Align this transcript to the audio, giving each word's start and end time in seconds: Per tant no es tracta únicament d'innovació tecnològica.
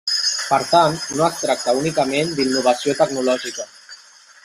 Per 0.45 0.57
tant 0.69 0.97
no 1.19 1.27
es 1.27 1.37
tracta 1.43 1.77
únicament 1.83 2.35
d'innovació 2.41 2.99
tecnològica. 3.03 3.73